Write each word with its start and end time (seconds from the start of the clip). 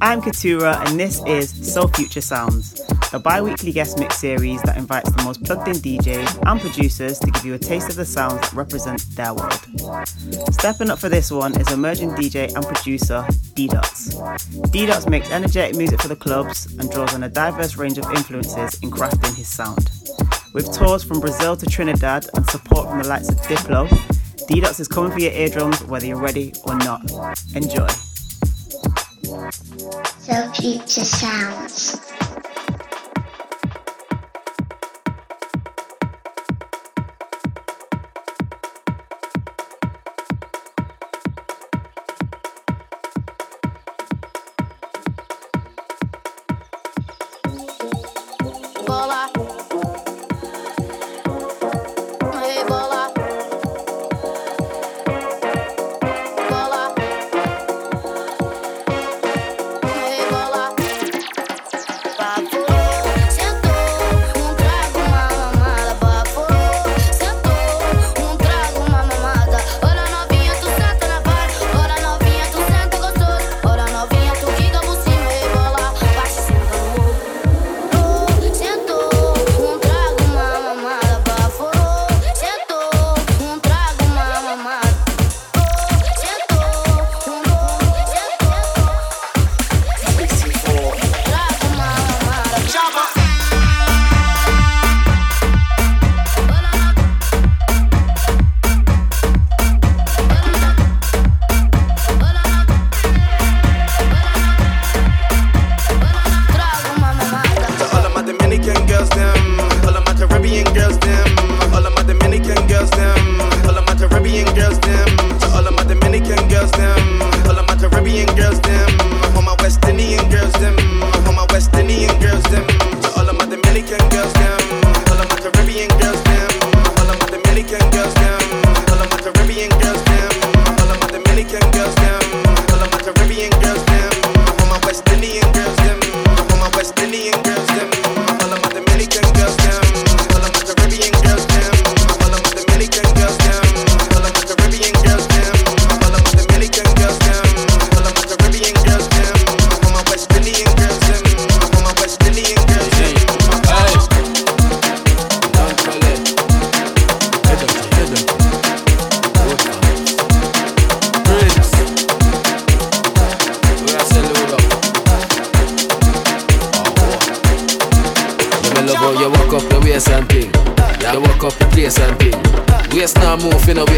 I'm 0.00 0.20
Katura, 0.20 0.86
and 0.86 1.00
this 1.00 1.22
is 1.26 1.72
Soul 1.72 1.88
Future 1.88 2.20
Sounds, 2.20 2.80
a 3.12 3.18
bi 3.18 3.40
weekly 3.40 3.72
guest 3.72 3.98
mix 3.98 4.18
series 4.18 4.60
that 4.62 4.76
invites 4.76 5.10
the 5.10 5.22
most 5.22 5.42
plugged 5.44 5.66
in 5.68 5.76
DJs 5.76 6.46
and 6.46 6.60
producers 6.60 7.18
to 7.20 7.30
give 7.30 7.44
you 7.44 7.54
a 7.54 7.58
taste 7.58 7.88
of 7.88 7.96
the 7.96 8.04
sounds 8.04 8.40
that 8.42 8.52
represent 8.52 9.00
their 9.16 9.32
world. 9.32 9.60
Stepping 10.52 10.90
up 10.90 10.98
for 10.98 11.08
this 11.08 11.30
one 11.30 11.58
is 11.58 11.72
emerging 11.72 12.10
DJ 12.10 12.54
and 12.54 12.66
producer 12.66 13.26
D 13.54 13.66
Dots. 13.66 14.14
D 14.70 14.84
Dots 14.84 15.06
makes 15.06 15.30
energetic 15.30 15.76
music 15.76 16.02
for 16.02 16.08
the 16.08 16.16
clubs 16.16 16.66
and 16.78 16.90
draws 16.90 17.14
on 17.14 17.22
a 17.22 17.28
diverse 17.28 17.76
range 17.76 17.98
of 17.98 18.04
influences 18.10 18.78
in 18.82 18.90
crafting 18.90 19.34
his 19.34 19.48
sound. 19.48 19.90
With 20.52 20.72
tours 20.72 21.02
from 21.02 21.20
Brazil 21.20 21.56
to 21.56 21.66
Trinidad 21.66 22.26
and 22.34 22.44
support 22.50 22.88
from 22.88 23.02
the 23.02 23.08
likes 23.08 23.28
of 23.28 23.36
Diplo, 23.42 23.88
D 24.48 24.60
Dots 24.60 24.80
is 24.80 24.88
coming 24.88 25.12
for 25.12 25.20
your 25.20 25.32
eardrums 25.32 25.82
whether 25.84 26.06
you're 26.06 26.20
ready 26.20 26.52
or 26.64 26.76
not. 26.76 27.10
Enjoy. 27.54 27.88
So 30.20 30.50
Future 30.52 31.04
Sounds. 31.04 32.13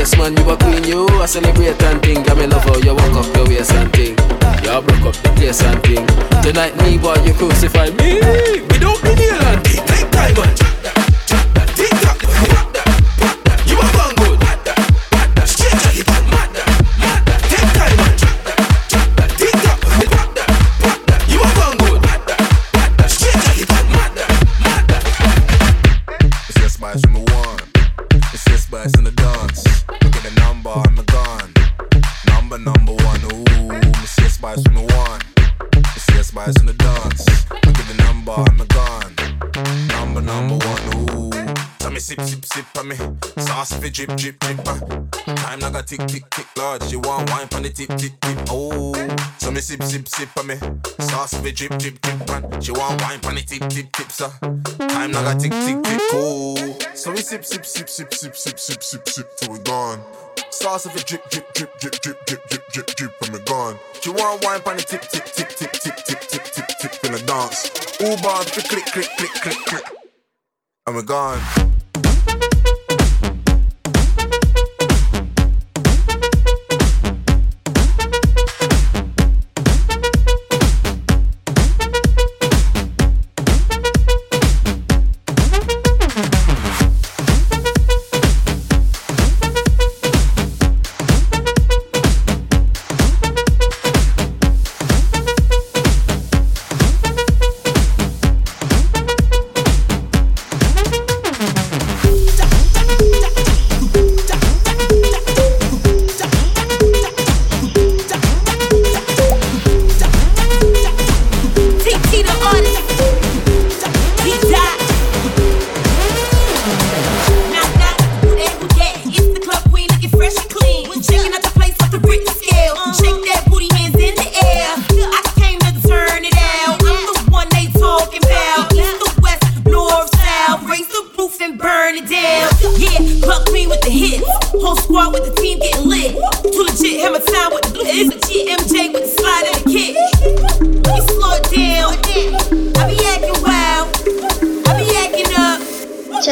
Next 0.06 0.18
man, 0.18 0.36
you 0.36 0.50
a 0.52 0.56
queen, 0.56 0.84
you 0.84 1.04
a 1.20 1.26
celebrate 1.26 1.82
and 1.82 2.00
drip, 43.96 44.38
drip, 44.38 44.38
drip, 44.40 44.64
Time 45.36 45.60
like 45.60 45.74
a 45.74 45.82
tick, 45.82 46.06
tick, 46.06 46.28
tick, 46.30 46.46
Lord. 46.58 46.82
She 46.82 46.96
want 46.96 47.30
wine 47.30 47.48
on 47.54 47.62
the 47.62 47.70
tip, 47.70 47.88
tip, 47.96 48.12
tip. 48.20 48.38
Oh. 48.50 48.92
So 49.38 49.50
me 49.50 49.60
sip, 49.60 49.82
sip, 49.82 50.06
sip 50.06 50.28
on 50.36 50.46
me. 50.46 50.56
Sauce 51.00 51.34
for 51.34 51.50
drip, 51.50 51.78
drip, 51.78 52.00
drip. 52.02 52.28
man. 52.28 52.60
She 52.60 52.72
want 52.72 53.00
wine 53.00 53.20
pon 53.20 53.36
the 53.36 53.40
tip, 53.40 53.66
tip, 53.70 53.90
tip, 53.92 54.12
so. 54.12 54.28
Time 54.88 55.12
now 55.12 55.22
got 55.22 55.40
tick, 55.40 55.52
tick, 55.52 55.82
tick, 55.82 56.00
cool. 56.10 56.56
So 56.94 57.10
we 57.12 57.18
sip, 57.18 57.44
sip, 57.44 57.64
sip, 57.64 57.88
sip, 57.88 58.12
sip, 58.12 58.36
sip, 58.36 58.58
sip, 58.58 58.82
sip, 58.82 59.08
sip 59.08 59.36
till 59.38 59.52
we 59.52 59.58
gone. 59.60 60.00
Sauce 60.58 60.86
of 60.86 60.96
it 60.96 61.04
drip, 61.04 61.28
drip, 61.28 61.52
drip, 61.52 61.78
drip, 61.78 62.00
drip, 62.00 62.24
drip, 62.24 62.48
drip, 62.48 62.68
drip, 62.72 62.86
drip, 62.86 63.12
and 63.22 63.32
we 63.34 63.38
gone. 63.40 63.78
She 64.00 64.08
want 64.08 64.42
wine 64.42 64.62
pon 64.62 64.76
the 64.76 64.82
tip, 64.82 65.02
tip, 65.02 65.26
tip, 65.26 65.50
tip, 65.50 65.70
tip, 65.72 65.96
tip, 65.96 66.20
tip, 66.22 66.50
tip, 66.50 66.68
tip, 66.80 67.04
in 67.04 67.12
the 67.12 67.22
dance. 67.26 67.70
Ooh, 68.00 68.16
bar, 68.22 68.42
click, 68.42 68.64
click, 68.64 68.86
click, 68.86 69.06
click, 69.18 69.30
click, 69.34 69.58
click, 69.66 69.84
and 70.86 70.96
we're 70.96 71.02
gone. 71.02 71.75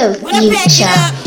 Hello, 0.05 0.19
you. 1.17 1.24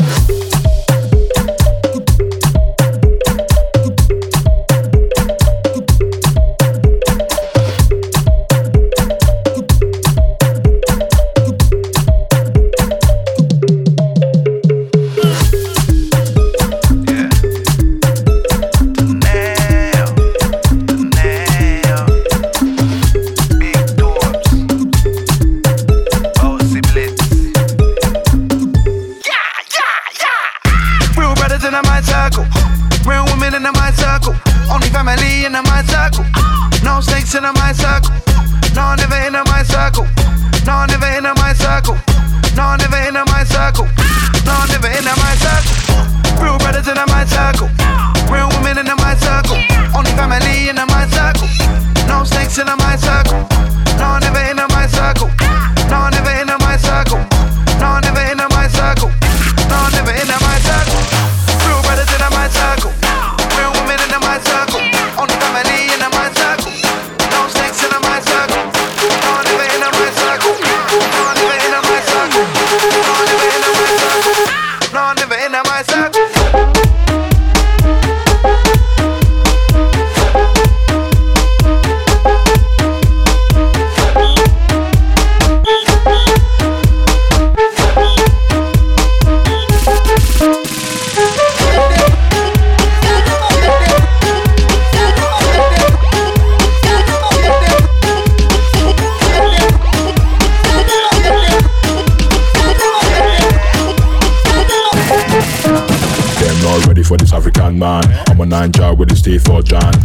on 107.68 107.78
mine. 107.78 108.17
So 108.38 109.64
future. 109.64 109.98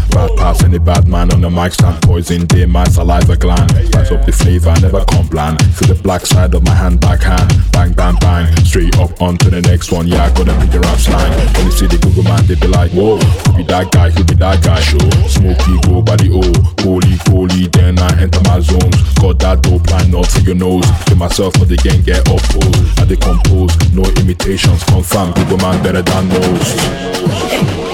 mic 1.54 1.74
stand. 1.74 2.02
Poison 2.02 2.46
day 2.48 2.66
my 2.66 2.84
saliva 2.86 3.36
gland. 3.38 3.70
Spice 3.88 4.12
up 4.12 4.26
the 4.26 4.32
flavor, 4.32 4.74
never 4.82 5.06
complain 5.06 5.58
Feel 5.78 5.94
the 5.94 6.00
black 6.02 6.26
side 6.26 6.54
of 6.54 6.64
my 6.64 6.74
hand 6.74 7.00
backhand. 7.00 7.48
Bang 7.72 7.94
bang 7.94 8.16
bang, 8.20 8.46
straight 8.66 8.98
up 8.98 9.22
onto 9.22 9.50
the 9.50 9.62
next 9.62 9.92
one. 9.92 10.08
Yeah, 10.08 10.26
I 10.26 10.30
gotta 10.34 10.54
pick 10.60 10.74
your 10.74 10.82
rap 10.82 10.98
slang 10.98 11.32
When 11.54 11.66
you 11.66 11.72
see 11.72 11.88
the 11.88 11.98
Google 11.98 12.24
man, 12.24 12.46
they 12.48 12.56
be 12.56 12.68
like 12.68 12.92
Whoa, 12.92 13.18
who 13.18 13.58
be 13.58 13.64
that 13.70 13.92
guy, 13.92 14.10
who 14.10 14.24
be 14.24 14.36
that 14.36 14.64
guy? 14.64 14.82
Show, 14.82 15.04
smoky, 15.30 15.78
go 15.88 16.02
by 16.02 16.16
the 16.18 16.34
O. 16.34 16.42
Holy, 16.84 17.16
holy, 17.30 17.68
then 17.68 18.00
I 18.00 18.10
enter 18.22 18.42
my 18.50 18.60
zones. 18.60 18.98
Got 19.22 19.40
that 19.40 19.62
dope 19.62 19.90
line 19.92 20.12
not 20.12 20.28
for 20.28 20.42
your 20.42 20.56
nose. 20.56 20.86
To 21.06 21.16
myself, 21.16 21.54
but 21.60 21.70
the 21.70 21.78
gang 21.78 22.02
get 22.02 22.26
opposed 22.28 22.58
oh. 22.60 23.02
I 23.02 23.06
they 23.06 23.16
compose, 23.16 23.72
no 23.94 24.04
imitations 24.20 24.84
Confirm, 24.84 25.34
Google 25.34 25.58
man 25.58 25.82
better 25.84 26.02
than 26.02 26.28
most. 26.28 26.80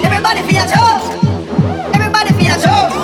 Everybody 0.05 0.28
Everybody 0.29 0.53
feel 0.53 0.63
a 0.63 0.67
joke. 0.67 1.95
Everybody 1.95 2.33
feel 2.33 2.53
a 2.53 2.61
joke. 2.61 2.98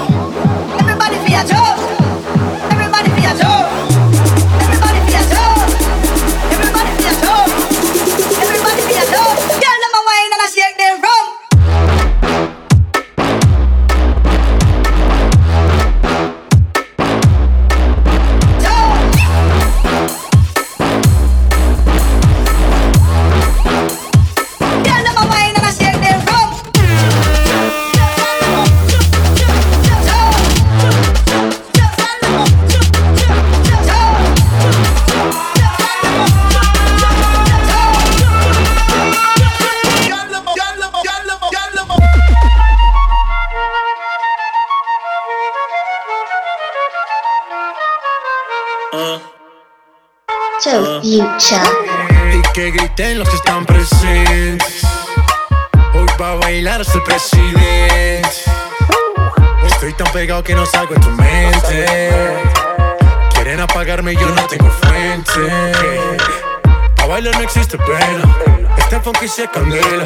Pa' 67.16 67.22
bailar 67.22 67.38
no 67.38 67.44
existe 67.44 67.78
pena. 67.78 68.68
Este 68.78 69.00
funky 69.00 69.30
se 69.30 69.48
candela. 69.48 70.04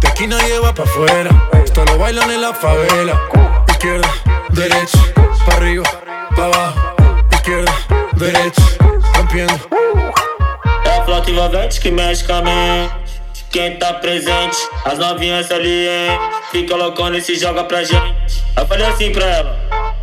De 0.00 0.08
aquí 0.08 0.26
nadie 0.26 0.58
va 0.58 0.74
pa' 0.74 0.82
afuera. 0.82 1.30
Esto 1.64 1.84
lo 1.84 1.98
bailan 1.98 2.28
en 2.32 2.40
la 2.40 2.52
favela. 2.52 3.14
Izquierda, 3.68 4.08
derecha, 4.50 4.98
pa' 5.46 5.54
arriba, 5.54 5.84
pa' 6.34 6.46
abajo. 6.46 6.96
Izquierda, 7.30 7.72
derecha, 8.14 8.62
rompiendo. 9.14 9.54
É 10.84 10.98
a 10.98 11.04
flauta 11.04 11.30
envolvente 11.30 11.78
que 11.78 11.92
mexe 11.92 12.24
com 12.24 12.32
a 12.32 12.42
mente. 12.42 13.44
Quem 13.52 13.78
tá 13.78 13.94
presente, 13.94 14.58
as 14.84 14.98
novinhas 14.98 15.46
salientes. 15.46 16.26
Fica 16.50 16.74
loucona 16.74 17.18
e 17.18 17.22
se 17.22 17.36
joga 17.36 17.62
pra 17.62 17.84
gente. 17.84 18.44
Eu 18.56 18.66
falei 18.66 18.86
assim 18.88 19.12
pra 19.12 19.24
ela. 19.24 19.97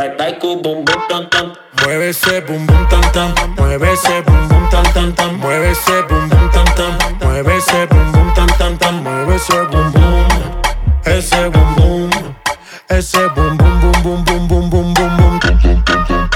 Pataiku, 0.00 0.56
bum 0.64 0.82
bum 0.82 1.00
tan 1.10 1.28
tan. 1.28 1.52
Muévese, 1.84 2.40
bum 2.48 2.66
bum 2.66 2.86
tan 2.88 3.04
tan. 3.12 3.34
Muévese, 3.58 4.22
bum 4.24 4.48
bum 4.48 4.64
tan 4.70 4.84
tan 4.94 5.12
tan. 5.12 5.36
Muévese, 5.40 6.08
bum 6.08 6.26
bum 6.30 6.50
tan 6.54 6.64
tan. 6.74 6.92
Muévese, 7.20 7.86
bum 7.90 8.12
bum 8.12 8.32
tan 8.34 8.48
tan 8.58 8.78
tan. 8.78 8.94
Muévese, 9.04 9.58
bum 9.70 9.92
bum. 9.92 10.28
Ese 11.04 11.50
bum 11.52 11.74
bum. 11.76 12.10
Ese 12.88 13.28
bum 13.36 13.58
bum 13.58 13.80
bum 13.82 13.92
bum 14.02 14.24
bum 14.24 14.48
bum 14.48 14.70
bum 14.70 14.94
bum 14.94 15.14
bum. 15.14 16.29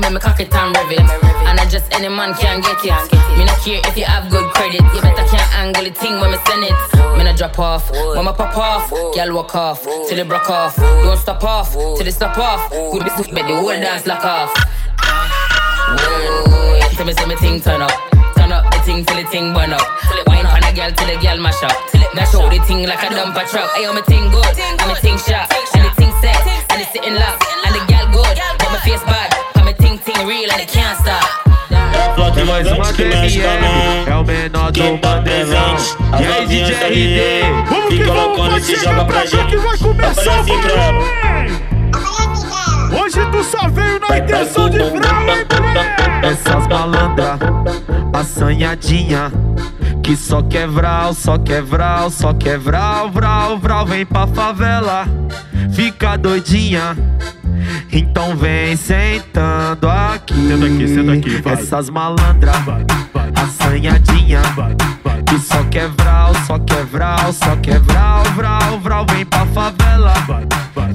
Make 0.00 0.12
me 0.12 0.20
cock 0.20 0.40
it 0.40 0.54
and 0.54 0.76
rev 0.76 0.92
it. 0.92 1.00
And 1.48 1.58
I 1.58 1.66
just 1.68 1.92
any 1.92 2.08
man 2.08 2.34
can 2.34 2.60
get 2.60 2.78
it. 2.84 2.94
Me 3.36 3.44
not 3.44 3.58
care 3.60 3.80
if 3.84 3.96
you 3.96 4.04
have 4.04 4.30
good 4.30 4.46
credit. 4.54 4.82
You 4.94 5.00
better 5.00 5.26
can't 5.26 5.54
angle 5.54 5.84
the 5.84 5.90
thing 5.90 6.20
when 6.20 6.30
me 6.30 6.38
send 6.46 6.64
it. 6.64 6.72
Me 7.16 7.24
not 7.24 7.36
drop 7.36 7.58
off, 7.58 7.90
when 7.90 8.24
me 8.24 8.32
pop 8.32 8.56
off. 8.56 8.90
Girl 8.90 9.34
walk 9.34 9.54
off, 9.54 9.82
till 9.82 10.18
it 10.18 10.28
broke 10.28 10.50
off. 10.50 10.76
Don't 10.76 11.18
stop 11.18 11.42
off, 11.42 11.72
till 11.72 12.06
it 12.06 12.12
stop 12.12 12.38
off. 12.38 12.70
Good 12.70 13.04
business, 13.04 13.28
but 13.28 13.46
the 13.46 13.54
whole 13.56 13.68
dance 13.68 14.06
lock 14.06 14.24
off. 14.24 14.54
Tell 16.94 17.06
me, 17.06 17.12
say 17.12 17.26
me 17.26 17.36
thing 17.36 17.60
turn 17.60 17.82
up. 17.82 17.92
Turn 18.36 18.52
up 18.52 18.70
the 18.72 18.78
thing 18.82 19.04
till 19.04 19.16
the 19.16 19.28
thing 19.30 19.52
burn 19.54 19.72
up. 19.72 19.82
Wine 20.26 20.46
on 20.46 20.62
a 20.62 20.72
girl 20.72 20.90
till 20.92 21.06
the 21.06 21.16
girl 21.22 21.38
mash 21.38 21.62
up. 21.62 21.74
Dash 22.14 22.34
out 22.34 22.50
the 22.50 22.58
thing 22.66 22.86
like 22.86 23.02
a 23.02 23.14
dumper 23.14 23.46
truck. 23.50 23.70
Ayo, 23.78 23.94
me 23.94 24.02
thing 24.02 24.30
good, 24.30 24.46
and 24.58 24.88
me 24.88 24.94
thing 24.98 25.18
sharp, 25.18 25.50
and 25.74 25.84
the 25.86 25.90
thing 25.94 26.12
set, 26.22 26.38
and 26.70 26.82
it's 26.82 26.90
sitting 26.90 27.14
locked, 27.14 27.44
and 27.66 27.74
the 27.74 27.82
girl 27.86 28.06
good, 28.10 28.36
but 28.58 28.70
my 28.72 28.80
face 28.82 29.04
bad, 29.04 29.30
real 30.28 30.50
and 30.52 30.60
it 30.60 30.68
can't 30.68 30.98
stop. 31.00 31.24
É 31.70 32.44
mais 32.44 32.66
uma 32.70 32.84
é 32.86 34.14
o 34.14 34.24
menor 34.24 34.70
do 34.70 34.98
tá 34.98 35.16
bandezão. 35.16 35.76
E 36.20 36.26
aí, 36.26 36.46
DJ 36.46 36.74
RD? 36.74 37.68
Vamos 37.68 37.88
que 37.88 38.04
colocando 38.04 38.58
e 38.58 38.60
se 38.60 38.76
joga 38.76 39.04
pra 39.06 39.26
gente. 39.26 39.46
Que 39.46 39.56
vai 39.56 39.78
começar 39.78 40.40
o 40.40 40.44
baile. 40.44 41.58
Hoje 43.00 43.26
tu 43.32 43.42
só 43.44 43.68
veio 43.68 44.00
na 44.00 44.18
intenção 44.18 44.70
de 44.70 44.78
frau, 44.78 45.28
hein, 45.28 45.46
moleque? 45.50 46.26
Essas 46.26 46.66
malandras, 46.66 47.38
assanhadinha 48.12 49.32
que 50.02 50.16
só 50.16 50.42
quebral, 50.42 51.12
só 51.14 51.38
quebral, 51.38 52.10
só 52.10 52.32
quebral, 52.32 53.10
vral, 53.10 53.58
vral, 53.58 53.86
vem 53.86 54.06
pra 54.06 54.26
favela, 54.26 55.06
fica 55.74 56.16
doidinha. 56.16 56.96
Então 57.92 58.36
vem 58.36 58.76
sentando 58.76 59.88
a 59.88 60.07
Senta 60.46 60.66
aqui, 60.66 60.88
senta 60.88 61.12
aqui, 61.12 61.42
vai. 61.42 61.52
Essas 61.54 61.90
malandra, 61.90 62.52
assanhadinha. 63.34 64.40
Que 65.26 65.38
só 65.38 65.62
quebral, 65.64 66.32
só 66.46 66.58
quebral, 66.60 67.32
só 67.32 67.56
quebral, 67.56 68.22
vral, 68.34 68.78
vral, 68.80 69.06
vem 69.10 69.26
pra 69.26 69.44
favela, 69.46 70.14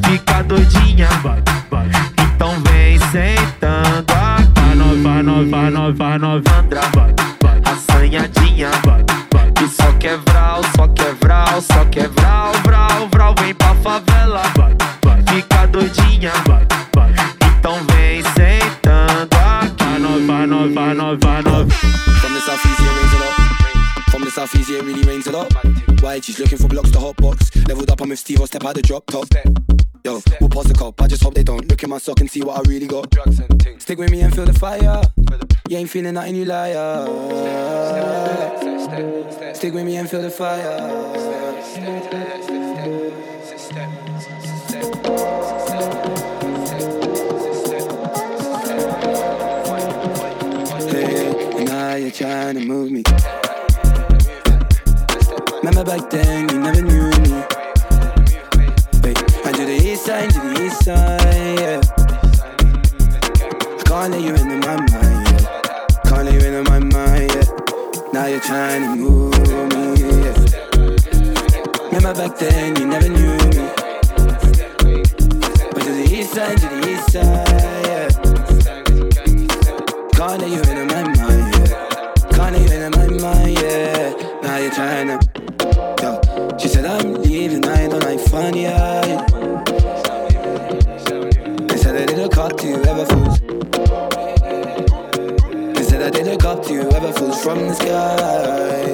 fica 0.05 0.41
doidinha. 0.43 1.09
Então 2.19 2.53
vem 2.63 2.97
sentando 3.11 4.13
aqui. 4.13 4.73
Nove, 4.75 5.01
vai 5.93 6.17
nove. 6.17 6.43
Malandra, 6.49 6.81
assanhadinha. 7.65 8.71
Que 9.55 9.67
só 9.67 9.91
quebral, 9.93 10.61
só 10.75 10.87
quebral, 10.87 11.61
só 11.61 11.85
quebral, 11.85 12.51
vral, 12.63 13.07
vral, 13.11 13.35
vem 13.39 13.53
pra 13.53 13.75
favela, 13.75 14.41
fica 15.29 15.67
doidinha. 15.67 16.31
Nove, 20.53 20.71
vai 20.71 20.93
nove, 20.93 21.17
vai 21.17 21.41
nove. 21.41 21.73
From 22.21 22.33
the 22.35 22.39
southeast, 22.39 22.79
yeah, 22.79 22.95
rains 22.95 23.13
a 23.13 23.17
lot. 23.17 23.33
From 24.11 24.21
the 24.23 24.29
southeast, 24.29 24.69
yeah, 24.69 24.81
really 24.81 25.01
rains 25.01 25.25
a 25.25 25.31
lot. 25.31 25.51
White, 26.03 26.23
she's 26.23 26.37
looking 26.37 26.59
for 26.59 26.67
blocks 26.67 26.91
to 26.91 26.99
hot 26.99 27.17
box. 27.17 27.49
Leveled 27.67 27.89
up, 27.89 27.99
I'm 27.99 28.09
with 28.09 28.19
Steve, 28.19 28.39
I'll 28.39 28.45
step 28.45 28.63
out 28.63 28.75
the 28.75 28.83
drop 28.83 29.03
top. 29.07 29.25
Yo, 30.05 30.21
we'll 30.39 30.49
pause 30.49 30.65
the 30.65 30.75
cop. 30.75 31.01
I 31.01 31.07
just 31.07 31.23
hope 31.23 31.33
they 31.33 31.43
don't 31.43 31.67
look 31.67 31.81
in 31.81 31.89
my 31.89 31.97
sock 31.97 32.19
and 32.19 32.29
see 32.29 32.43
what 32.43 32.59
I 32.59 32.69
really 32.69 32.85
got. 32.85 33.11
Stick 33.79 33.97
with 33.97 34.11
me 34.11 34.21
and 34.21 34.35
feel 34.35 34.45
the 34.45 34.53
fire. 34.53 35.01
You 35.67 35.77
ain't 35.77 35.89
feeling 35.89 36.13
nothing, 36.13 36.35
you 36.35 36.45
liar. 36.45 37.07
Stick 39.55 39.73
with 39.73 39.85
me 39.85 39.95
and 39.95 40.07
feel 40.07 40.21
the 40.21 40.29
fire. 40.29 42.22
Cop 97.03 97.15
to 97.15 97.21
you 97.21 97.27
ever 97.27 97.33
fools 97.33 97.43
from 97.43 97.59
the 97.67 97.73
sky. 97.73 98.87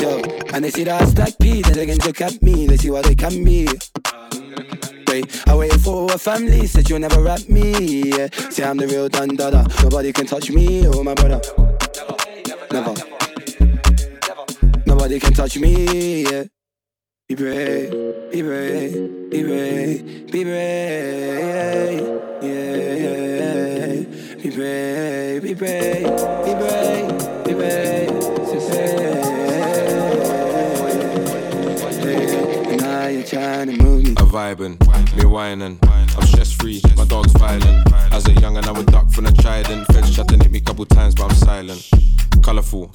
Yo, 0.00 0.20
and 0.54 0.64
they 0.64 0.70
see 0.70 0.84
that 0.84 1.08
stack 1.08 1.38
P, 1.38 1.62
they're 1.62 1.74
taking 1.74 1.98
to 1.98 2.12
cap 2.12 2.32
me. 2.42 2.66
They 2.66 2.76
see 2.76 2.90
what 2.90 3.04
they 3.04 3.14
can 3.14 3.44
be. 3.44 3.68
Wait, 5.06 5.42
I 5.48 5.56
waited 5.56 5.80
for 5.80 6.12
a 6.12 6.18
family, 6.18 6.66
said 6.66 6.88
you'll 6.88 7.00
never 7.00 7.22
rap 7.22 7.48
me. 7.48 8.10
Yeah. 8.10 8.28
Say 8.50 8.64
I'm 8.64 8.76
the 8.76 8.86
real 8.86 9.08
dun 9.08 9.36
dada. 9.36 9.66
Nobody 9.82 10.12
can 10.12 10.26
touch 10.26 10.50
me, 10.50 10.86
oh 10.86 11.02
my 11.02 11.14
brother. 11.14 11.40
Never. 12.72 12.94
Nobody 14.86 15.18
can 15.18 15.34
touch 15.34 15.58
me, 15.58 16.22
yeah. 16.22 16.44
Be 17.28 17.34
brave, 17.36 17.90
be 18.32 18.42
brave, 18.42 19.30
be 19.30 19.42
brave, 19.42 20.30
be 20.32 20.44
brave, 20.44 22.00
yeah, 22.42 22.48
yeah. 22.48 23.79
Be 24.42 24.50
brave, 24.50 25.42
be 25.42 25.54
brave. 25.54 26.06
And 32.66 32.80
now 32.80 33.06
you're 33.08 33.22
trying 33.22 33.66
to 33.66 33.76
move 33.82 34.04
me. 34.04 34.14
I'm 34.16 34.28
vibing, 34.28 34.78
me 35.16 35.24
whining. 35.26 35.78
I'm 35.82 36.26
stress 36.26 36.52
free, 36.52 36.80
my 36.96 37.04
dog's 37.04 37.32
violent. 37.32 37.92
As 38.12 38.26
a 38.28 38.32
young 38.34 38.56
and 38.56 38.64
I 38.66 38.72
would 38.72 38.86
duck 38.86 39.10
from 39.10 39.24
the 39.24 39.32
trident. 39.32 39.86
Feds 39.88 40.14
chatting 40.14 40.40
at 40.40 40.50
me 40.50 40.58
a 40.58 40.62
couple 40.62 40.86
times, 40.86 41.14
but 41.14 41.24
I'm 41.24 41.36
silent. 41.36 41.86
Colourful, 42.42 42.88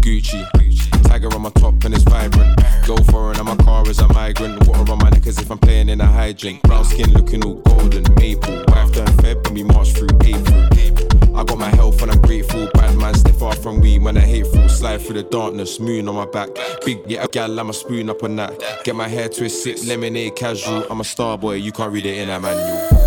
Gucci. 0.00 0.44
Tiger 1.04 1.32
on 1.32 1.42
my 1.42 1.50
top 1.50 1.84
and 1.84 1.94
it's 1.94 2.02
vibrant. 2.04 2.60
Go 2.86 2.96
foreign 3.04 3.38
and 3.38 3.46
my 3.46 3.56
car 3.56 3.88
is 3.88 4.00
a 4.00 4.08
migrant. 4.12 4.66
Water 4.66 4.90
on 4.90 4.98
my 4.98 5.10
neck 5.10 5.26
as 5.28 5.38
if 5.38 5.50
I'm 5.50 5.58
playing 5.58 5.90
in 5.90 6.00
a 6.00 6.06
hydrant. 6.06 6.62
Brown 6.62 6.84
skin 6.84 7.12
looking 7.12 7.44
all 7.44 7.54
golden, 7.54 8.02
maple. 8.16 8.64
Wife 8.68 8.92
turned 8.92 9.10
Feb 9.20 9.46
and 9.46 9.54
we 9.54 9.62
march 9.62 9.92
through 9.92 10.08
April. 10.24 10.77
I 11.38 11.44
got 11.44 11.56
my 11.56 11.72
health 11.76 12.02
and 12.02 12.10
I'm 12.10 12.20
grateful. 12.20 12.68
Bad 12.74 12.96
man, 12.96 13.14
stay 13.14 13.30
far 13.30 13.54
from 13.54 13.80
weed 13.80 14.02
when 14.02 14.16
I 14.16 14.22
hateful. 14.22 14.68
Slide 14.68 15.00
through 15.00 15.22
the 15.22 15.22
darkness, 15.22 15.78
moon 15.78 16.08
on 16.08 16.16
my 16.16 16.26
back. 16.26 16.48
Big, 16.84 16.98
yeah, 17.06 17.28
gal, 17.30 17.56
I'm 17.60 17.70
a 17.70 17.72
spoon 17.72 18.10
up 18.10 18.24
on 18.24 18.34
that. 18.36 18.60
Get 18.82 18.96
my 18.96 19.06
hair 19.06 19.28
twist, 19.28 19.62
sip 19.62 19.78
lemonade 19.86 20.34
casual. 20.34 20.84
I'm 20.90 21.00
a 21.00 21.04
star 21.04 21.38
boy, 21.38 21.54
you 21.54 21.70
can't 21.70 21.92
read 21.92 22.06
it 22.06 22.18
in 22.18 22.28
a 22.28 22.40
manual. 22.40 22.97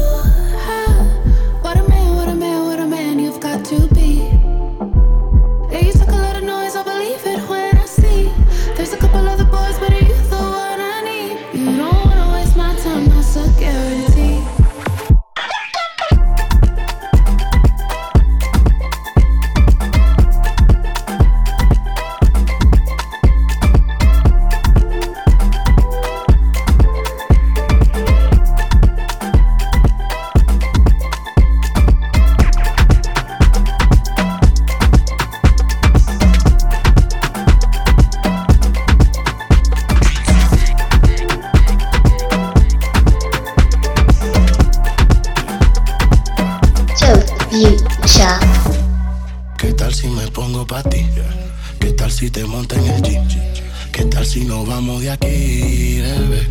De 55.01 55.09
aquí, 55.09 55.99
bebé? 55.99 56.47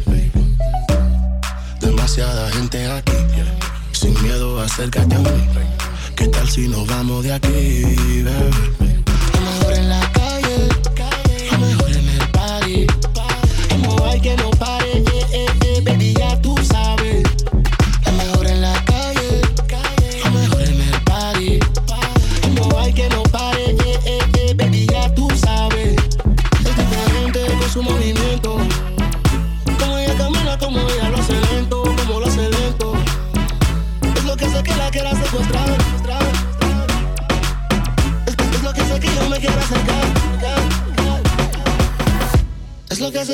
Demasiada 1.80 2.50
gente 2.50 2.84
aquí, 2.90 3.12
sin 3.92 4.20
miedo 4.22 4.60
acércate 4.60 5.14
a 5.14 5.18
mí. 5.20 5.48
¿Qué 6.16 6.26
tal 6.26 6.48
si 6.48 6.66
nos 6.66 6.84
vamos 6.88 7.22
de 7.22 7.32
aquí, 7.32 7.84
bebé? 8.24 8.89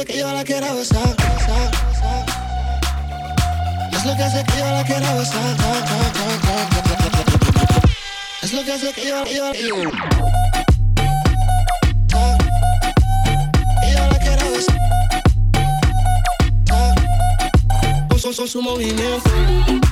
Que 0.06 0.18
yo 0.18 0.32
la 0.32 0.44
quiero 0.44 0.75
besar. 0.76 1.16
besar, 1.16 1.70
besar. 1.88 2.26
Es 3.92 4.04
lo 4.04 4.16
que 4.16 4.30
sé 4.30 4.44
que 4.44 4.58
yo 4.58 4.70
la 4.70 4.84
quiero 4.84 5.18
besar. 5.18 5.56
Es 8.42 8.52
lo 8.52 8.64
que 8.64 8.72
hace 8.72 8.92
que 8.92 9.08
yo, 9.08 9.25
yo, 9.25 9.52
yo. 9.54 9.90
Con 18.36 18.46
su 18.46 18.60
movimiento. 18.60 19.85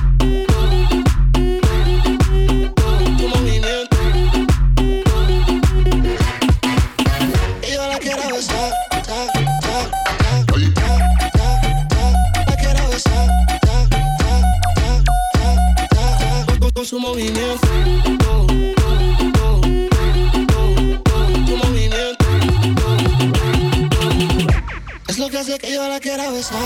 Es 25.55 25.61
que 25.61 25.71
yo 25.71 25.87
la 25.87 26.01
quiera 26.01 26.29
besar. 26.31 26.59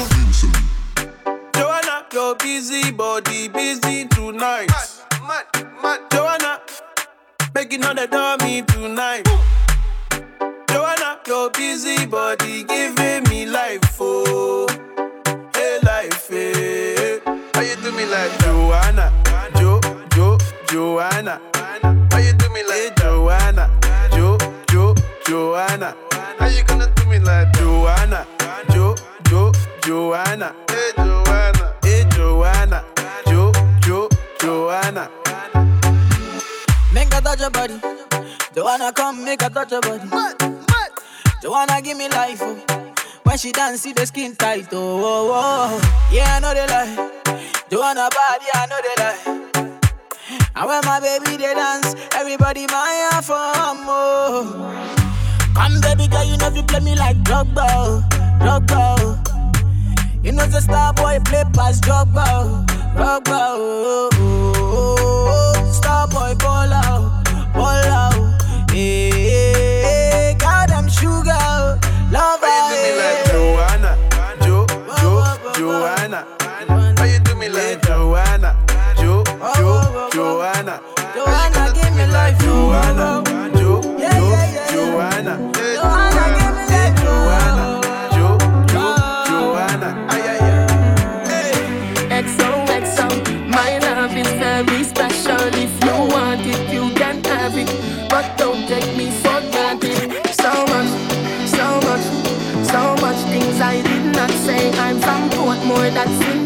Joanna, 1.54 2.08
your 2.12 2.36
busy 2.38 2.92
body 2.92 3.48
busy 3.48 4.08
tonight. 4.08 4.68
Joanna, 6.10 6.60
making 7.54 7.86
all 7.86 7.94
the 7.94 8.08
dummy 8.08 8.64
tonight. 8.64 9.30
Joanna, 10.70 11.20
your 11.28 11.52
busy 11.52 12.08
body 12.08 12.64
giving 12.64 13.30
me 13.30 13.46
life, 13.46 13.80
oh, 14.00 14.66
hey 15.54 15.78
life, 15.84 16.28
hey. 16.28 17.20
How 17.54 17.62
you 17.62 17.76
do 17.84 17.92
me 17.92 18.08
like 18.08 18.40
Joanna, 18.40 19.14
Jo, 19.60 19.80
Jo, 20.16 20.38
Joanna? 20.68 21.40
How 22.12 22.18
you 22.18 22.34
do 22.34 22.50
me 22.50 22.64
like 22.64 22.96
Joanna, 22.96 23.70
Jo, 24.16 24.36
Jo, 24.72 24.96
Joanna? 25.28 26.09
How 26.50 26.56
you 26.56 26.64
gonna 26.64 26.92
do 26.96 27.06
me 27.06 27.20
like 27.20 27.54
Joanna, 27.54 28.26
Jo, 28.72 28.96
Jo, 29.30 29.52
Joanna? 29.84 30.56
Hey 30.68 30.92
Joanna, 30.98 31.76
hey 31.84 32.06
Joanna, 32.10 32.84
Jo, 33.28 33.52
Jo, 33.82 34.10
Joanna. 34.40 35.12
Make 36.92 37.14
a 37.14 37.22
touch 37.22 37.40
your 37.40 37.52
body. 37.52 37.80
Joanna, 38.56 38.92
come 38.94 39.24
make 39.24 39.44
a 39.44 39.50
touch 39.52 39.72
your 39.72 39.82
body. 39.82 40.10
Joanna, 41.44 41.84
give 41.84 41.96
me 41.96 42.10
life. 42.10 42.40
Oh. 42.42 42.58
When 43.22 43.38
she 43.38 43.52
dance, 43.52 43.82
see 43.82 43.94
the 43.94 44.08
skin 44.08 44.36
tight. 44.36 44.70
Oh, 44.72 45.04
oh, 45.04 45.32
oh. 45.32 46.10
yeah, 46.12 46.38
I 46.38 46.40
know 46.40 46.52
they 46.56 46.66
lie. 46.66 47.62
Joanna 47.70 48.10
body, 48.10 48.46
I 48.56 48.66
know 48.66 48.80
they 48.82 48.96
lie. 49.04 49.70
And 50.56 50.68
when 50.68 50.82
my 50.84 51.00
baby 51.00 51.38
they 51.38 51.54
dance, 51.54 51.94
everybody 52.16 52.66
my 52.66 53.22
for 53.22 53.36
oh. 53.38 54.96
more. 54.96 54.99
Come, 55.56 55.82
baby 55.82 56.08
girl, 56.08 56.24
you 56.24 56.38
know 56.38 56.48
if 56.48 56.56
you 56.56 56.64
play 56.64 56.80
me 56.80 56.96
like 56.96 57.18
Drogba, 57.18 57.66
oh, 57.70 58.04
Drogba. 58.40 58.96
oh. 59.00 59.16
You 60.24 60.32
know 60.32 60.46
the 60.48 60.62
star 60.62 60.94
boy 60.94 61.20
play 61.26 61.44
past 61.54 61.84
Drogba, 61.84 62.24
oh, 62.28 62.66
Drogba. 62.96 63.40
oh, 63.56 64.10
oh, 64.14 64.18
oh, 64.18 65.56
oh. 65.64 65.72
Star 65.72 66.08
boy 66.08 66.34
ball 66.40 66.72
out, 66.74 67.24
ball 67.54 67.66
out. 67.66 68.16
Eh, 68.72 69.12
hey, 69.12 70.12
hey, 70.14 70.36
God, 70.40 70.72
I'm 70.72 70.88
sugar, 70.90 71.32
oh, 71.34 71.80
love 72.12 72.40
How 72.42 72.72
you 72.72 72.76
do 72.76 72.82
me 72.86 72.92
like 73.02 73.26
Joanna, 73.32 73.92
Jo, 74.46 74.66
Jo, 75.02 75.10
Joanna? 75.56 76.20
How 76.98 77.04
you 77.06 77.20
do 77.20 77.36
me 77.36 77.50
like 77.50 77.82
Joanna, 77.86 78.56
Jo, 78.98 79.24
Jo, 79.58 80.10
Joanna? 80.14 80.76
Joanna, 81.16 81.72
give 81.74 81.94
me 81.96 82.06
life, 82.08 82.38
Joanna, 82.40 83.24
Jo, 83.26 83.59
Jo, 83.59 83.59
Joanna? 84.30 85.34
Joanna, 85.78 86.26
give 86.38 86.56
me 86.58 86.66
life, 86.70 86.96
Joanna, 87.02 87.66
Jo, 88.16 88.28
Jo, 88.72 88.86
Joanna? 89.30 89.90
Ay, 90.14 90.22
ay, 90.32 90.40
ay. 91.34 92.22
XOXO, 92.24 93.08
my 93.50 93.72
love 93.80 94.16
is 94.16 94.32
very 94.44 94.84
special. 94.84 95.42
If 95.66 95.74
you 95.84 95.96
want 96.14 96.42
it, 96.46 96.62
you 96.74 96.86
can 96.94 97.24
have 97.26 97.58
it. 97.58 97.70
But 98.10 98.38
don't 98.38 98.68
take 98.68 98.96
me 98.96 99.10
for 99.22 99.40
granted. 99.52 100.14
So 100.42 100.52
much, 100.72 100.92
so 101.58 101.68
much, 101.88 102.06
so 102.72 102.82
much 103.04 103.20
things 103.34 103.60
I 103.62 103.82
did 103.82 104.06
not 104.16 104.32
say. 104.46 104.70
I'm 104.86 105.00
from 105.00 105.30
Portmore, 105.32 105.92
that's 105.94 106.22
in 106.30 106.39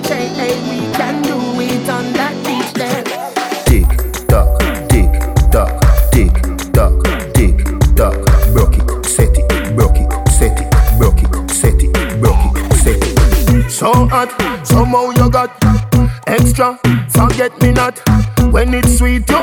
when 18.65 18.73
it's 18.75 18.97
sweet. 18.97 19.29
You, 19.29 19.35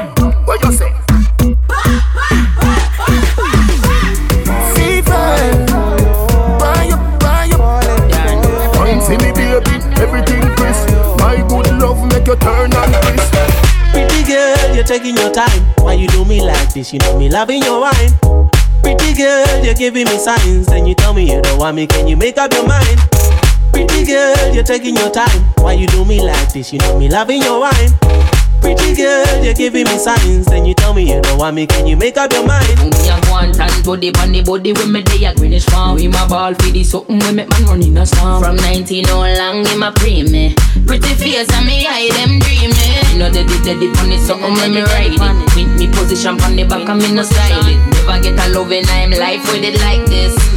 what 0.44 0.64
you 0.64 0.72
say? 0.72 0.90
Fever. 4.74 5.20
Wine 8.76 9.00
for 9.00 9.16
me, 9.20 9.32
baby, 9.32 9.76
everything. 10.00 10.40
My 11.18 11.36
good 11.48 11.68
love 11.78 12.00
make 12.12 12.26
you 12.26 12.36
turn 12.36 12.72
and 12.72 12.94
crisp. 13.04 13.34
Pretty 13.92 14.22
girl, 14.24 14.74
you're 14.74 14.84
taking 14.84 15.16
your 15.16 15.30
time. 15.30 15.62
Why 15.78 15.94
you 15.94 16.08
do 16.08 16.24
me 16.24 16.40
like 16.42 16.72
this? 16.72 16.92
You 16.92 17.00
know 17.00 17.18
me 17.18 17.28
loving 17.28 17.62
your 17.62 17.80
wine. 17.80 18.12
Pretty 18.82 19.12
girl, 19.14 19.64
you're 19.64 19.74
giving 19.74 20.06
me 20.06 20.18
signs. 20.18 20.66
Then 20.66 20.86
you 20.86 20.94
tell 20.94 21.12
me 21.12 21.30
you 21.30 21.42
don't 21.42 21.58
want 21.58 21.76
me. 21.76 21.86
Can 21.86 22.08
you 22.08 22.16
make 22.16 22.38
up 22.38 22.52
your 22.52 22.66
mind? 22.66 22.98
Pretty 23.72 24.06
girl, 24.06 24.54
you're 24.54 24.64
taking 24.64 24.96
your 24.96 25.10
time. 25.10 25.42
Why 25.58 25.74
you 25.74 25.86
do 25.88 26.04
me 26.06 26.22
like 26.22 26.52
this? 26.54 26.72
You 26.72 26.78
know 26.78 26.98
me 26.98 27.10
loving 27.10 27.42
your 27.42 27.60
wine. 27.60 28.39
Pretty 28.60 28.94
girl, 28.94 29.44
you're 29.44 29.54
giving 29.54 29.84
me 29.84 29.98
signs. 29.98 30.46
Then 30.46 30.64
you 30.64 30.74
tell 30.74 30.92
me 30.92 31.08
you 31.12 31.20
don't 31.20 31.38
want 31.38 31.56
me. 31.56 31.66
Can 31.66 31.86
you 31.86 31.96
make 31.96 32.16
up 32.16 32.32
your 32.32 32.46
mind? 32.46 32.78
Me 32.78 33.08
a 33.08 33.16
one 33.30 33.52
tan 33.52 33.70
body 33.82 34.12
on 34.20 34.32
the 34.32 34.42
body 34.42 34.72
when 34.72 34.92
me 34.92 35.02
day 35.02 35.24
a 35.24 35.34
greenish 35.34 35.64
farm. 35.66 35.96
We 35.96 36.08
my 36.08 36.26
ball 36.28 36.54
for 36.54 36.70
the 36.70 36.84
something 36.84 37.18
when 37.20 37.36
make 37.36 37.48
man 37.50 37.64
run 37.64 37.82
in 37.82 37.96
a 37.96 38.06
storm. 38.06 38.42
From 38.42 38.56
19 38.56 39.08
all 39.10 39.24
long 39.24 39.66
in 39.66 39.78
my 39.78 39.90
pre 39.92 40.22
me. 40.22 40.54
Pretty 40.86 41.14
face 41.14 41.48
and 41.52 41.66
me 41.66 41.86
eye 41.86 42.10
them 42.12 42.38
dreaming. 42.38 42.76
You 43.12 43.18
know 43.18 43.30
they 43.30 43.44
did 43.44 43.64
the 43.64 43.88
on 44.00 44.12
it 44.12 44.20
something 44.20 44.54
when 44.54 44.74
me 44.74 44.82
ride 44.82 45.14
it. 45.14 45.20
With 45.56 45.70
me 45.78 45.88
position 45.88 46.40
on 46.40 46.56
the 46.56 46.64
back 46.64 46.88
and 46.88 47.00
me 47.00 47.12
no 47.12 47.22
style 47.22 47.66
it. 47.66 47.78
Never 47.94 48.20
get 48.22 48.38
a 48.38 48.48
loving 48.52 48.84
I'm 48.88 49.10
life 49.10 49.44
with 49.52 49.64
it 49.64 49.80
like 49.80 50.04
this. 50.06 50.49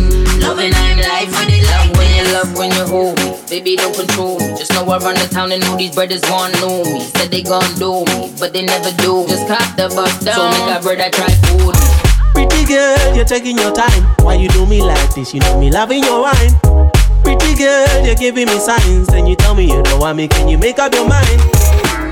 Loving 0.44 0.74
I'm 0.76 0.98
life 1.00 1.32
with 1.32 1.50
it 1.50 1.64
like 1.66 1.92
when 1.98 2.10
you 2.14 2.26
love 2.34 2.52
when 2.58 2.72
you 2.72 2.86
hold 2.86 3.18
me. 3.20 3.40
Baby 3.50 3.76
don't 3.76 3.96
control 3.96 4.40
me. 4.40 4.54
Just 4.60 4.74
know 4.74 4.84
I 4.86 4.98
run 5.00 5.16
the 5.16 5.28
town 5.32 5.52
and 5.52 5.64
know 5.64 5.78
these 5.78 5.96
brothers 5.96 6.22
gon' 6.22 6.52
know 6.60 6.84
me. 6.84 7.00
Said 7.16 7.32
they 7.32 7.42
gon' 7.42 7.64
do 7.80 8.04
me, 8.06 8.32
but 8.40 8.54
they 8.54 8.66
never 8.66 8.92
do. 9.00 9.26
Just 9.28 9.48
cop 9.48 9.64
the 9.76 9.88
bus 9.96 10.12
down. 10.24 10.36
So 10.36 10.50
make 10.52 10.76
a 10.76 10.82
brother 10.84 11.10
try 11.10 11.32
food. 11.48 11.76
Pretty 12.34 12.66
girl, 12.66 13.16
you're 13.16 13.26
taking 13.26 13.58
your 13.58 13.72
time. 13.72 14.04
Why 14.26 14.36
you 14.36 14.50
do 14.50 14.66
me 14.66 14.82
like 14.82 15.14
this? 15.16 15.34
You 15.34 15.40
know 15.42 15.60
me 15.60 15.72
loving 15.72 16.04
your 16.04 16.22
wine. 16.22 16.54
Pretty 17.24 17.56
girl, 17.56 18.06
you're 18.06 18.20
giving 18.20 18.48
me 18.48 18.60
signs. 18.60 19.08
Then 19.08 19.28
you 19.28 19.36
tell 19.36 19.56
me 19.56 19.66
you 19.72 19.82
don't 19.84 20.00
want 20.00 20.18
me. 20.18 20.28
Can 20.28 20.50
you 20.50 20.58
make 20.58 20.80
up 20.80 20.94
your 20.94 21.08
mind? 21.08 21.40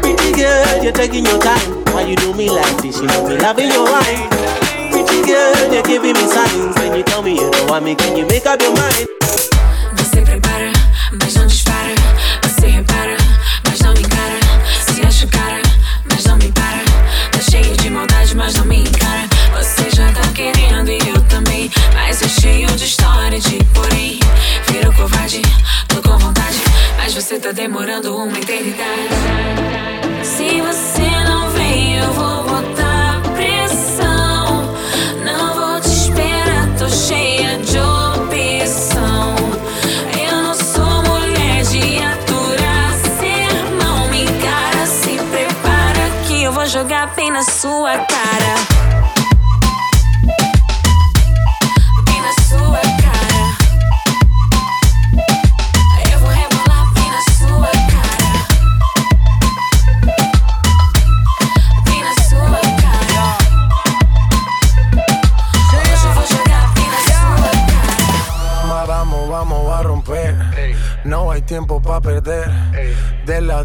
Pretty 0.02 0.32
girl, 0.32 0.84
you're 0.84 0.94
taking 0.94 1.26
your 1.26 1.40
time. 1.42 1.84
Why 1.92 2.06
you 2.08 2.16
do 2.16 2.34
me 2.34 2.50
like 2.50 2.82
this? 2.82 3.02
You 3.02 3.08
know 3.08 3.28
me 3.28 3.38
loving 3.38 3.68
your 3.70 3.84
wine. 3.84 4.30
Pretty 4.92 5.26
girl, 5.26 5.74
you're 5.74 5.84
giving 5.84 6.14
me 6.14 6.26
signs. 6.28 6.76
Then 6.76 6.96
you 6.98 7.04
want 7.72 7.86
me. 7.86 7.96
Can 7.96 8.18
you 8.18 8.26
make 8.26 8.46
up 8.46 8.62
your 8.62 8.76
mind? 8.76 9.21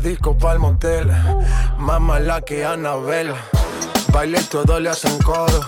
Disco 0.07 0.39
pa'l 0.39 0.61
motel, 0.61 1.11
más 1.79 2.01
mala 2.01 2.41
que 2.41 2.65
Anabel. 2.65 3.35
Baile 4.13 4.39
y 4.41 4.45
todo 4.45 4.79
le 4.79 4.89
hacen 4.89 5.19
coro. 5.19 5.61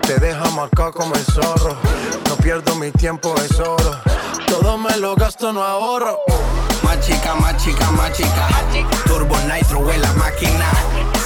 Te 0.00 0.18
deja 0.18 0.48
marcado 0.50 0.92
como 0.92 1.14
el 1.14 1.24
zorro. 1.26 1.76
No 2.26 2.36
pierdo 2.36 2.74
mi 2.76 2.90
tiempo, 2.90 3.34
es 3.36 3.60
oro. 3.60 4.00
Todo 4.46 4.78
me 4.78 4.96
lo 4.96 5.14
gasto, 5.14 5.52
no 5.52 5.62
ahorro. 5.62 6.18
Más 6.82 7.00
chica, 7.00 7.34
más 7.34 7.62
chica, 7.62 7.90
más 7.90 8.12
chica. 8.12 8.48
Turbo 9.04 9.36
Nitro 9.40 9.90
en 9.92 10.00
la 10.00 10.12
máquina. 10.14 10.70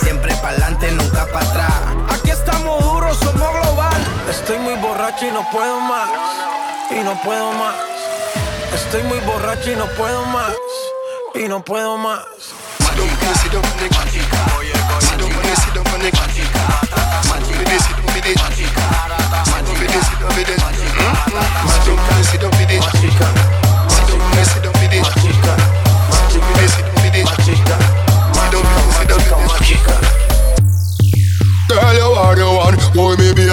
Siempre 0.03 0.35
pa'lante, 0.43 0.91
nunca 0.91 1.25
para 1.33 1.49
atrás. 1.49 1.83
Aquí 2.11 2.31
estamos 2.31 2.83
duros, 2.83 3.17
somos 3.19 3.49
global. 3.61 4.03
Estoy 4.29 4.59
muy 4.59 4.75
borracho 4.75 5.25
y 5.25 5.31
no 5.31 5.49
puedo 5.53 5.81
más. 5.81 6.09
Y 6.91 7.05
no 7.05 7.15
puedo 7.23 7.53
más. 7.53 7.77
Estoy 8.75 9.05
muy 9.05 9.21
borracho 9.21 9.71
y 9.71 9.77
no 9.77 9.87
puedo 9.97 10.25
más. 10.27 10.53
Y 11.39 11.49
no 11.49 11.63
puedo 11.63 11.99
más. 11.99 12.25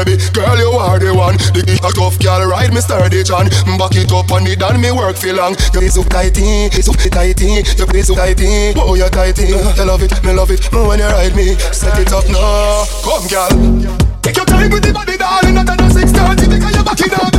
Baby. 0.04 0.22
Girl, 0.34 0.58
you 0.58 0.72
are 0.76 1.00
the 1.00 1.14
one. 1.14 1.38
The 1.56 1.80
a 1.84 1.92
tough 1.96 2.20
girl 2.20 2.48
ride 2.48 2.74
me 2.74 2.82
sturdy 2.82 3.24
John. 3.24 3.48
Back 3.80 3.96
it 3.96 4.12
up 4.12 4.32
on 4.32 4.44
the 4.44 4.56
done 4.56 4.80
me 4.80 4.92
work 4.92 5.16
for 5.18 5.34
long. 5.34 5.56
You 5.74 5.80
play 5.80 5.90
so 5.90 6.04
tighty, 6.04 6.70
so 6.82 6.94
tighty. 6.94 7.64
You 7.64 7.86
play 7.86 8.04
so 8.04 8.16
tighty, 8.16 8.74
oh 8.78 8.96
you 8.96 9.10
tighty. 9.10 9.48
You 9.48 9.86
love 9.86 10.04
it, 10.04 10.12
me 10.24 10.34
love 10.34 10.52
it. 10.52 10.62
When 10.72 11.00
you 11.00 11.08
ride 11.08 11.36
me, 11.36 11.56
set 11.72 12.00
it 12.00 12.12
up 12.12 12.28
now. 12.30 12.86
Come, 13.04 13.28
girl. 13.28 13.52
Take 14.22 14.38
your 14.38 14.46
time 14.46 14.72
with 14.72 14.84
the 14.84 14.94
body, 14.94 15.18
darling. 15.18 15.56
Not 15.56 15.70
another 15.70 15.90
six 15.92 16.12
thirty 16.12 16.48
because 16.48 16.76
you're 16.76 16.84
back 16.86 17.00
in 17.02 17.33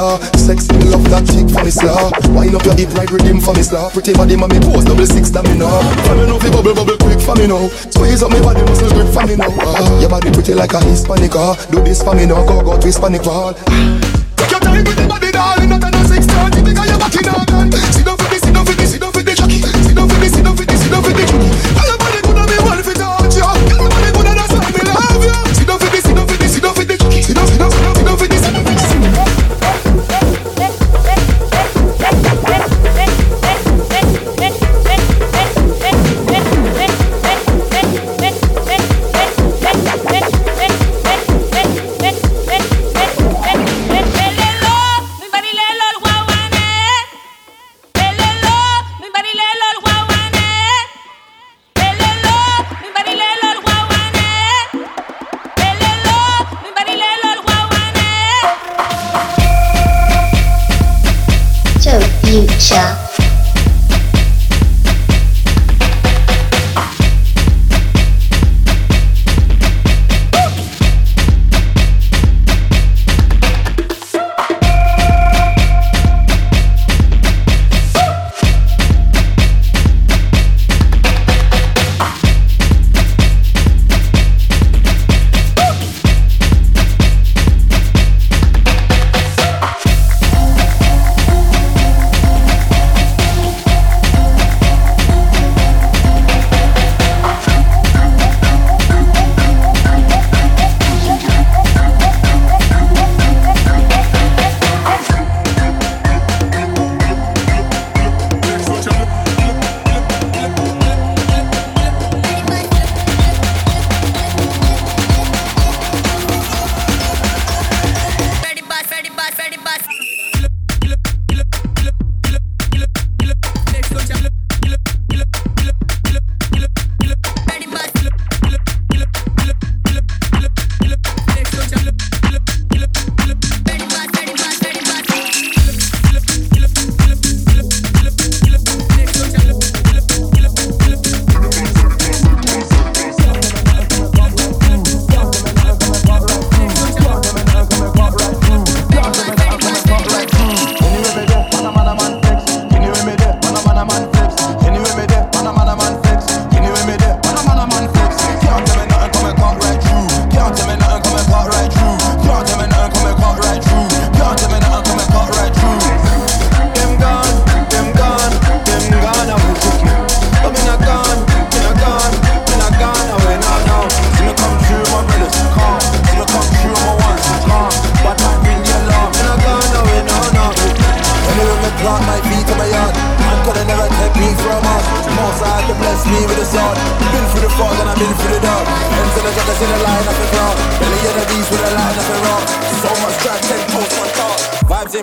tip 0.00 0.08
on 0.08 0.16
your 0.16 0.18
tar. 0.18 0.38
Sex 0.38 0.68
me 0.70 0.84
love 0.88 1.04
that 1.10 1.26
chick 1.26 1.48
for 1.50 1.64
me 1.64 1.70
slaw. 1.70 2.10
Wind 2.32 2.54
up 2.54 2.64
your 2.64 2.76
hip 2.76 2.92
right 2.94 3.10
rhythm 3.10 3.40
for 3.40 3.54
me 3.54 3.62
slaw. 3.62 3.90
Pretty 3.90 4.12
body 4.12 4.36
man 4.36 4.48
me 4.48 4.60
pose 4.60 4.84
double 4.84 5.06
six 5.06 5.30
that 5.30 5.44
me 5.44 5.56
know. 5.58 5.70
For 6.06 6.14
me 6.16 6.26
know 6.26 6.38
fi 6.38 6.50
bubble 6.50 6.74
bubble 6.74 6.96
quick 6.98 7.20
for 7.20 7.36
me 7.36 7.46
now. 7.46 7.68
Squeeze 7.68 8.22
up 8.22 8.30
me 8.32 8.40
body 8.40 8.62
muscle 8.62 8.90
grip 8.90 9.08
for 9.12 9.26
me 9.26 9.36
now. 9.36 9.52
Ah, 9.60 10.00
your 10.00 10.10
body 10.10 10.30
pretty 10.32 10.54
like 10.54 10.72
a 10.72 10.80
Hispanic 10.80 11.34
ah. 11.34 11.54
Do 11.70 11.82
this 11.82 12.02
for 12.02 12.14
me 12.14 12.26
now, 12.26 12.44
go 12.46 12.62
go 12.62 12.78
twist 12.80 13.00
panic 13.00 13.24
wall. 13.24 13.54
Take 13.54 14.50
your 14.50 14.60
time 14.60 14.84
with 14.84 14.96
the 14.96 15.06
body, 15.08 15.30
darling. 15.30 15.68
Not 15.68 15.84
another 15.84 16.08
six 16.08 16.26
thirty 16.26 16.62
because 16.62 16.88
you're 16.88 16.98
back 16.98 17.14
in 17.14 17.28
again. 17.28 17.92
Sit 17.92 18.04
down 18.06 18.29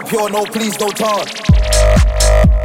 pure, 0.07 0.29
no 0.29 0.43
please, 0.45 0.79
no 0.79 0.87
talk. 0.89 2.56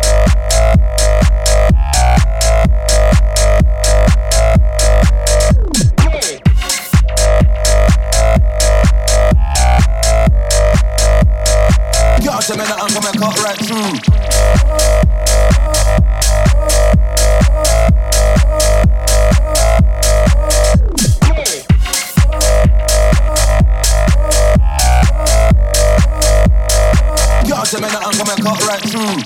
so 27.72 27.80
me 27.80 27.88
not 27.88 28.12
come 28.12 28.28
and 28.28 28.42
cut 28.42 28.66
right 28.66 28.82
through. 28.82 29.16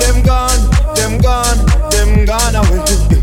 Them 0.00 0.24
gone, 0.24 0.94
them 0.96 1.20
gone, 1.20 1.90
them 1.90 2.24
gone 2.24 2.56
away. 2.56 3.19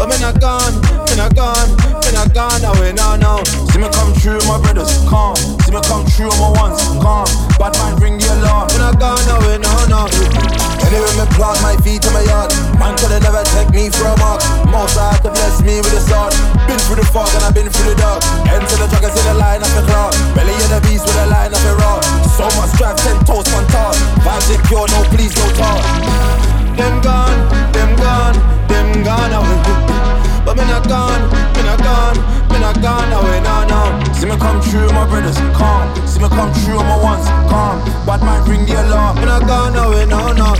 But 0.00 0.08
me 0.08 0.16
not 0.16 0.40
gone, 0.40 0.72
me 0.80 1.14
not 1.20 1.36
gone, 1.36 1.68
me 1.76 2.10
not 2.16 2.32
gone 2.32 2.64
away 2.64 2.96
now, 2.96 3.20
now. 3.20 3.44
See 3.68 3.76
me 3.76 3.84
come 3.92 4.16
true, 4.16 4.40
my 4.48 4.56
brothers, 4.56 4.96
calm. 5.04 5.36
See 5.36 5.76
me 5.76 5.80
come 5.84 6.08
true, 6.08 6.32
my 6.40 6.56
ones, 6.56 6.80
calm. 7.04 7.28
Bad 7.60 7.76
mind, 7.76 8.00
ring 8.00 8.16
your 8.16 8.32
alarm. 8.40 8.72
Me 8.72 8.80
not 8.80 8.96
gone 8.96 9.20
away 9.28 9.60
now, 9.60 9.76
now. 9.92 10.08
Anyway, 10.88 11.12
me 11.20 11.28
plant 11.36 11.60
my 11.60 11.76
feet 11.84 12.00
in 12.00 12.16
my 12.16 12.24
yard. 12.24 12.48
Man 12.80 12.96
could 12.96 13.12
never 13.12 13.44
take 13.52 13.68
me 13.76 13.92
for 13.92 14.08
a 14.08 14.16
mark. 14.16 14.40
Most 14.72 14.96
I 14.96 15.20
to 15.20 15.28
bless 15.36 15.60
me 15.60 15.84
with 15.84 15.92
a 15.92 16.00
sword. 16.08 16.32
Been 16.64 16.80
through 16.88 17.04
the 17.04 17.06
fog 17.12 17.28
and 17.36 17.44
I've 17.44 17.52
been 17.52 17.68
through 17.68 17.92
the 17.92 17.96
dark. 18.00 18.24
Enter 18.48 18.80
the 18.80 18.88
drug 18.88 19.04
and 19.04 19.12
see 19.12 19.24
the 19.28 19.36
line 19.36 19.60
up 19.60 19.68
the 19.76 19.84
crowd. 19.84 20.16
Belly 20.32 20.56
of 20.64 20.72
the 20.72 20.80
beast 20.88 21.04
with 21.04 21.20
a 21.20 21.28
line 21.28 21.52
up 21.52 21.60
the 21.60 21.76
raw. 21.76 22.00
So 22.40 22.48
much 22.56 22.72
drive, 22.80 22.96
ten 23.04 23.20
toes, 23.28 23.44
one 23.52 23.68
toss. 23.68 24.00
Vibes 24.24 24.48
secure, 24.48 24.88
no 24.96 25.04
please, 25.12 25.36
no 25.36 25.44
talk. 25.60 25.84
Them 26.72 27.04
gone, 27.04 27.36
them 27.76 27.92
gone, 28.00 28.36
them 28.64 29.04
gone 29.04 29.32
away. 29.36 29.89
But 30.44 30.56
me 30.56 30.64
not 30.64 30.88
gone, 30.88 31.22
me 31.54 31.62
not 31.62 31.78
gone, 31.82 32.18
me 32.50 32.58
not 32.58 32.80
gone 32.80 33.12
away, 33.12 33.38
eh, 33.38 33.44
no, 33.44 33.64
no. 33.68 33.80
See 34.14 34.26
me 34.26 34.36
come 34.36 34.60
true, 34.62 34.88
my 34.92 35.06
brothers, 35.06 35.36
calm. 35.54 35.88
See 36.06 36.20
me 36.20 36.28
come 36.28 36.52
true, 36.64 36.80
my 36.80 36.96
ones, 36.96 37.26
calm. 37.48 37.78
Bad 38.06 38.22
mind 38.22 38.48
ring 38.48 38.66
the 38.66 38.80
alarm, 38.80 39.16
me 39.16 39.26
not 39.26 39.46
gone 39.46 39.76
away, 39.76 40.02
eh, 40.02 40.06
no, 40.06 40.32
no. 40.32 40.56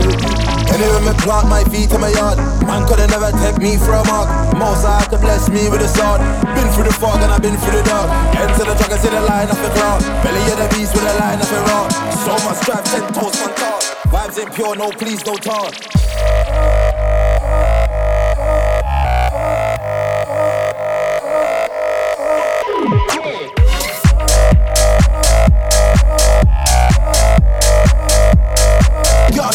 Anyway, 0.70 1.02
me 1.02 1.12
plant 1.20 1.48
my 1.48 1.64
feet 1.64 1.90
in 1.90 2.00
my 2.00 2.08
yard. 2.08 2.38
Man 2.64 2.86
coulda 2.86 3.06
never 3.08 3.32
take 3.42 3.58
me 3.58 3.76
for 3.76 3.92
a 3.92 4.04
mark. 4.06 4.30
Most 4.56 4.86
I 4.86 5.02
had 5.02 5.10
to 5.10 5.18
bless 5.18 5.48
me 5.50 5.68
with 5.68 5.82
a 5.82 5.88
sword. 5.88 6.22
Been 6.54 6.68
through 6.72 6.86
the 6.86 6.94
fog 6.94 7.20
and 7.20 7.32
I've 7.32 7.42
been 7.42 7.56
through 7.58 7.74
the 7.74 7.82
dark. 7.82 8.08
Enter 8.38 8.64
the 8.64 8.74
dragons 8.78 9.04
in 9.04 9.12
the 9.12 9.20
line 9.26 9.50
of 9.50 9.58
the 9.60 9.70
crowd. 9.74 10.00
Belly 10.22 10.40
of 10.52 10.58
the 10.62 10.68
beast 10.76 10.94
with 10.94 11.04
a 11.04 11.14
line 11.18 11.40
of 11.42 11.50
a 11.50 11.60
raw. 11.66 11.88
So 12.22 12.32
much 12.46 12.62
drive, 12.64 12.84
ten 12.86 13.02
toes 13.12 13.34
on 13.42 13.50
top. 13.58 13.82
Vibes 14.14 14.38
ain't 14.38 14.54
pure, 14.54 14.76
no 14.76 14.90
please, 14.90 15.24
no 15.26 15.34
talk. 15.34 15.74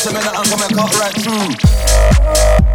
Me 0.06 0.12
that 0.22 0.36
I'm 0.38 0.46
coming 0.46 0.70
cut 0.70 0.94
right 1.00 1.16
through. 2.70 2.75